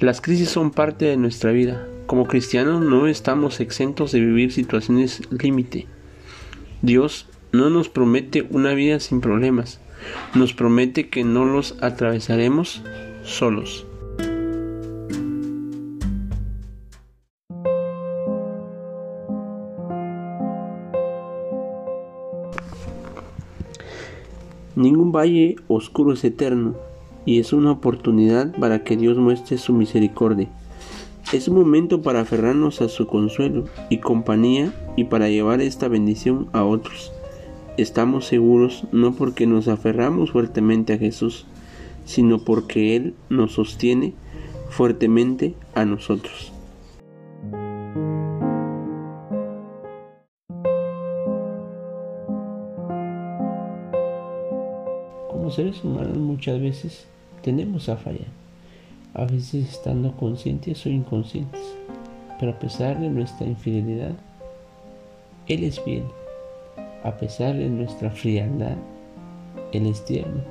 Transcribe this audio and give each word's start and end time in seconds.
Las 0.00 0.20
crisis 0.20 0.48
son 0.48 0.70
parte 0.70 1.06
de 1.06 1.16
nuestra 1.16 1.50
vida. 1.50 1.88
Como 2.06 2.28
cristianos 2.28 2.84
no 2.84 3.08
estamos 3.08 3.58
exentos 3.58 4.12
de 4.12 4.20
vivir 4.20 4.52
situaciones 4.52 5.22
límite. 5.32 5.88
Dios 6.82 7.26
no 7.50 7.68
nos 7.68 7.88
promete 7.88 8.46
una 8.48 8.74
vida 8.74 9.00
sin 9.00 9.20
problemas, 9.20 9.80
nos 10.36 10.54
promete 10.54 11.08
que 11.08 11.24
no 11.24 11.44
los 11.46 11.74
atravesaremos 11.82 12.84
solos. 13.24 13.88
Ningún 24.76 25.10
valle 25.10 25.56
oscuro 25.66 26.12
es 26.12 26.22
eterno 26.22 26.87
y 27.28 27.40
es 27.40 27.52
una 27.52 27.72
oportunidad 27.72 28.58
para 28.58 28.84
que 28.84 28.96
Dios 28.96 29.18
muestre 29.18 29.58
su 29.58 29.74
misericordia. 29.74 30.48
Es 31.30 31.46
un 31.46 31.56
momento 31.56 32.00
para 32.00 32.20
aferrarnos 32.22 32.80
a 32.80 32.88
su 32.88 33.06
consuelo 33.06 33.66
y 33.90 33.98
compañía 33.98 34.72
y 34.96 35.04
para 35.04 35.28
llevar 35.28 35.60
esta 35.60 35.88
bendición 35.88 36.48
a 36.54 36.64
otros. 36.64 37.12
Estamos 37.76 38.24
seguros 38.24 38.84
no 38.92 39.12
porque 39.12 39.46
nos 39.46 39.68
aferramos 39.68 40.30
fuertemente 40.30 40.94
a 40.94 40.98
Jesús, 40.98 41.44
sino 42.06 42.38
porque 42.38 42.96
Él 42.96 43.14
nos 43.28 43.52
sostiene 43.52 44.14
fuertemente 44.70 45.54
a 45.74 45.84
nosotros. 45.84 46.54
seres 55.50 55.82
humanos 55.82 56.18
muchas 56.18 56.60
veces 56.60 57.06
tenemos 57.42 57.88
a 57.88 57.96
fallar, 57.96 58.28
a 59.14 59.24
veces 59.24 59.68
estando 59.68 60.12
conscientes 60.12 60.84
o 60.86 60.88
inconscientes, 60.88 61.60
pero 62.38 62.52
a 62.52 62.58
pesar 62.58 63.00
de 63.00 63.08
nuestra 63.08 63.46
infidelidad, 63.46 64.12
Él 65.46 65.64
es 65.64 65.80
fiel, 65.80 66.04
a 67.04 67.16
pesar 67.16 67.56
de 67.56 67.68
nuestra 67.68 68.10
frialdad, 68.10 68.76
Él 69.72 69.86
es 69.86 70.04
tierno, 70.04 70.42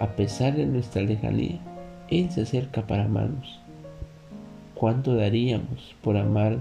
a 0.00 0.08
pesar 0.08 0.54
de 0.54 0.66
nuestra 0.66 1.02
lejanía, 1.02 1.58
Él 2.10 2.30
se 2.30 2.42
acerca 2.42 2.86
para 2.86 3.04
amarnos. 3.04 3.60
¿Cuánto 4.74 5.16
daríamos 5.16 5.96
por 6.02 6.16
amar 6.16 6.58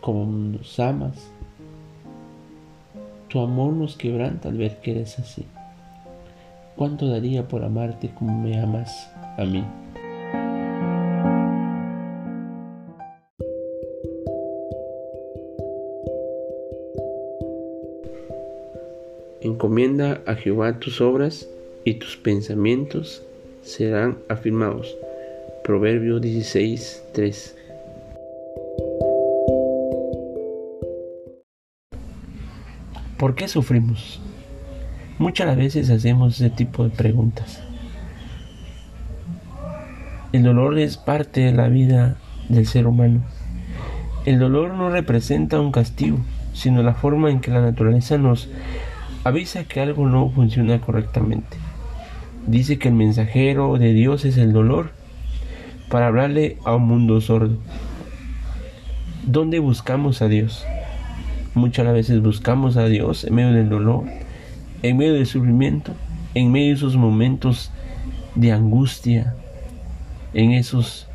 como 0.00 0.24
nos 0.24 0.80
amas? 0.80 1.30
Tu 3.28 3.40
amor 3.40 3.74
nos 3.74 3.96
quebranta 3.96 4.48
al 4.48 4.56
ver 4.56 4.80
que 4.80 4.92
eres 4.92 5.18
así. 5.18 5.44
¿Cuánto 6.76 7.08
daría 7.08 7.46
por 7.46 7.64
amarte 7.64 8.10
como 8.14 8.38
me 8.40 8.60
amas 8.60 9.10
a 9.38 9.44
mí? 9.44 9.64
Encomienda 19.42 20.22
a 20.26 20.34
Jehová 20.34 20.78
tus 20.78 21.00
obras 21.00 21.48
y 21.84 21.94
tus 21.94 22.16
pensamientos 22.16 23.22
serán 23.62 24.18
afirmados. 24.28 24.96
Proverbio 25.64 26.20
16, 26.20 27.04
3. 27.12 27.56
¿Por 33.18 33.34
qué 33.34 33.46
sufrimos? 33.46 34.20
Muchas 35.22 35.56
veces 35.56 35.88
hacemos 35.88 36.34
ese 36.34 36.50
tipo 36.50 36.82
de 36.82 36.90
preguntas. 36.90 37.62
El 40.32 40.42
dolor 40.42 40.76
es 40.80 40.96
parte 40.96 41.42
de 41.42 41.52
la 41.52 41.68
vida 41.68 42.16
del 42.48 42.66
ser 42.66 42.88
humano. 42.88 43.20
El 44.24 44.40
dolor 44.40 44.74
no 44.74 44.90
representa 44.90 45.60
un 45.60 45.70
castigo, 45.70 46.18
sino 46.54 46.82
la 46.82 46.94
forma 46.94 47.30
en 47.30 47.38
que 47.38 47.52
la 47.52 47.60
naturaleza 47.60 48.18
nos 48.18 48.48
avisa 49.22 49.62
que 49.62 49.80
algo 49.80 50.08
no 50.08 50.28
funciona 50.28 50.80
correctamente. 50.80 51.56
Dice 52.48 52.80
que 52.80 52.88
el 52.88 52.94
mensajero 52.94 53.78
de 53.78 53.92
Dios 53.92 54.24
es 54.24 54.38
el 54.38 54.52
dolor 54.52 54.90
para 55.88 56.08
hablarle 56.08 56.56
a 56.64 56.74
un 56.74 56.88
mundo 56.88 57.20
sordo. 57.20 57.58
¿Dónde 59.24 59.60
buscamos 59.60 60.20
a 60.20 60.26
Dios? 60.26 60.66
Muchas 61.54 61.92
veces 61.92 62.20
buscamos 62.20 62.76
a 62.76 62.86
Dios 62.86 63.22
en 63.22 63.36
medio 63.36 63.52
del 63.52 63.68
dolor, 63.68 64.06
en 64.82 64.96
medio 64.96 65.14
del 65.14 65.26
sufrimiento, 65.26 65.92
en 66.34 66.50
medio 66.50 66.68
de 66.68 66.74
esos 66.74 66.96
momentos 66.96 67.70
de 68.34 68.52
angustia, 68.52 69.34
en 70.34 70.52
esos 70.52 71.06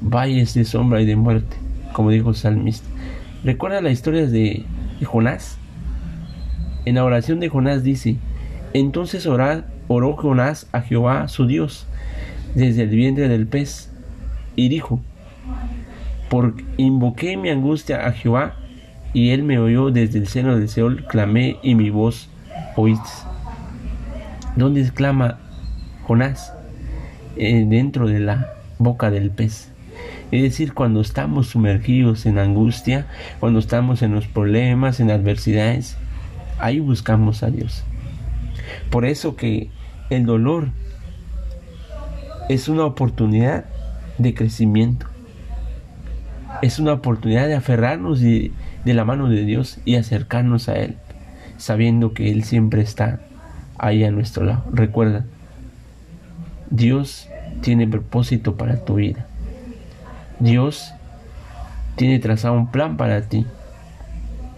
valles 0.00 0.54
de 0.54 0.64
sombra 0.64 1.00
y 1.00 1.06
de 1.06 1.16
muerte, 1.16 1.56
como 1.92 2.10
dijo 2.10 2.30
el 2.30 2.36
salmista. 2.36 2.88
¿Recuerda 3.44 3.80
la 3.80 3.90
historia 3.90 4.26
de, 4.26 4.64
Jonás? 5.04 5.58
En 6.84 6.96
la 6.96 7.04
oración 7.04 7.40
de 7.40 7.48
Jonás 7.48 7.82
dice, 7.82 8.16
entonces 8.72 9.26
oró 9.26 10.16
Jonás 10.16 10.68
a 10.72 10.80
Jehová 10.80 11.28
su 11.28 11.46
Dios 11.46 11.86
desde 12.54 12.82
el 12.82 12.90
vientre 12.90 13.28
del 13.28 13.46
pez 13.46 13.90
y 14.56 14.68
dijo, 14.68 15.00
por 16.28 16.54
invoqué 16.76 17.36
mi 17.36 17.50
angustia 17.50 18.06
a 18.06 18.12
Jehová 18.12 18.56
y 19.12 19.30
él 19.30 19.42
me 19.42 19.58
oyó 19.58 19.90
desde 19.90 20.18
el 20.18 20.26
seno 20.26 20.56
del 20.56 20.68
Seol, 20.68 21.04
clamé 21.06 21.58
y 21.62 21.74
mi 21.74 21.90
voz 21.90 22.28
oíste. 22.76 23.10
¿Dónde 24.56 24.80
exclama 24.82 25.38
Jonás? 26.06 26.52
Eh, 27.36 27.64
dentro 27.66 28.08
de 28.08 28.20
la 28.20 28.52
boca 28.78 29.10
del 29.10 29.30
pez. 29.30 29.70
Es 30.30 30.42
decir, 30.42 30.74
cuando 30.74 31.00
estamos 31.00 31.48
sumergidos 31.48 32.26
en 32.26 32.38
angustia, 32.38 33.06
cuando 33.40 33.58
estamos 33.58 34.02
en 34.02 34.14
los 34.14 34.26
problemas, 34.26 35.00
en 35.00 35.10
adversidades, 35.10 35.96
ahí 36.58 36.80
buscamos 36.80 37.42
a 37.42 37.50
Dios. 37.50 37.84
Por 38.90 39.04
eso 39.04 39.36
que 39.36 39.70
el 40.10 40.26
dolor 40.26 40.68
es 42.48 42.68
una 42.68 42.84
oportunidad 42.84 43.64
de 44.18 44.34
crecimiento. 44.34 45.06
Es 46.60 46.78
una 46.78 46.92
oportunidad 46.92 47.46
de 47.46 47.54
aferrarnos 47.54 48.20
de 48.20 48.52
la 48.84 49.04
mano 49.04 49.28
de 49.28 49.44
Dios 49.44 49.78
y 49.84 49.96
acercarnos 49.96 50.68
a 50.68 50.76
Él 50.76 50.96
sabiendo 51.62 52.12
que 52.12 52.32
Él 52.32 52.42
siempre 52.42 52.82
está 52.82 53.20
ahí 53.78 54.02
a 54.02 54.10
nuestro 54.10 54.44
lado. 54.44 54.64
Recuerda, 54.72 55.24
Dios 56.70 57.28
tiene 57.60 57.86
propósito 57.86 58.56
para 58.56 58.84
tu 58.84 58.96
vida. 58.96 59.26
Dios 60.40 60.92
tiene 61.94 62.18
trazado 62.18 62.54
un 62.54 62.66
plan 62.66 62.96
para 62.96 63.22
ti. 63.22 63.46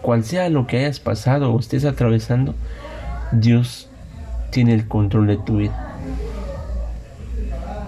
Cual 0.01 0.23
sea 0.23 0.49
lo 0.49 0.65
que 0.65 0.79
hayas 0.79 0.99
pasado 0.99 1.53
o 1.53 1.59
estés 1.59 1.85
atravesando, 1.85 2.55
Dios 3.31 3.87
tiene 4.49 4.73
el 4.73 4.87
control 4.87 5.27
de 5.27 5.37
tu 5.37 5.57
vida. 5.57 5.95